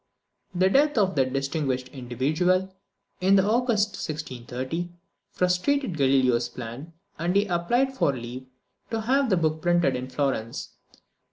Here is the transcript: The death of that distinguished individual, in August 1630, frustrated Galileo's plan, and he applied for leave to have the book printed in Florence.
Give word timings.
The 0.55 0.67
death 0.67 0.97
of 0.97 1.13
that 1.13 1.31
distinguished 1.31 1.89
individual, 1.89 2.73
in 3.19 3.39
August 3.39 3.89
1630, 3.89 4.89
frustrated 5.29 5.95
Galileo's 5.95 6.49
plan, 6.49 6.93
and 7.19 7.35
he 7.35 7.45
applied 7.45 7.93
for 7.95 8.11
leave 8.11 8.47
to 8.89 9.01
have 9.01 9.29
the 9.29 9.37
book 9.37 9.61
printed 9.61 9.95
in 9.95 10.09
Florence. 10.09 10.69